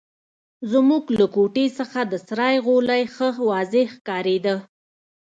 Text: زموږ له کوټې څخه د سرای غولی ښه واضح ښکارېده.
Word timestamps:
زموږ 0.71 1.03
له 1.19 1.25
کوټې 1.35 1.65
څخه 1.79 1.99
د 2.11 2.13
سرای 2.27 2.55
غولی 2.65 3.03
ښه 3.13 3.27
واضح 3.49 3.87
ښکارېده. 3.95 4.55